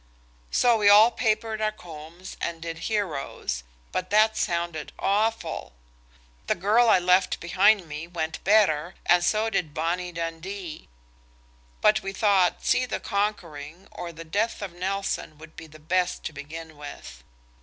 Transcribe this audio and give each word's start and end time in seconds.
So 0.49 0.77
we 0.79 0.89
all 0.89 1.11
papered 1.11 1.61
our 1.61 1.71
combs 1.71 2.35
and 2.41 2.59
did 2.63 2.79
"Heroes," 2.89 3.61
but 3.91 4.09
that 4.09 4.35
sounded 4.35 4.91
awful. 4.97 5.73
"The 6.47 6.55
Girl 6.55 6.89
I 6.89 6.97
Left 6.97 7.39
Behind 7.39 7.87
Me" 7.87 8.07
went 8.07 8.43
better 8.43 8.95
and 9.05 9.23
so 9.23 9.51
did 9.51 9.75
"Bonnie 9.75 10.11
Dundee." 10.11 10.89
But 11.81 12.01
we 12.01 12.13
thought 12.13 12.65
"See 12.65 12.87
the 12.87 12.99
Conquering" 12.99 13.87
or 13.91 14.11
"The 14.11 14.25
Death 14.25 14.63
of 14.63 14.73
Nelson" 14.73 15.37
would 15.37 15.55
be 15.55 15.67
the 15.67 15.77
best 15.77 16.23
to 16.23 16.33
begin 16.33 16.77
with. 16.77 17.23